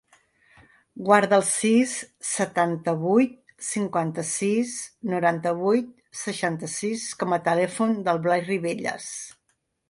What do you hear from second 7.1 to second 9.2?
com a telèfon del Blai Ribelles.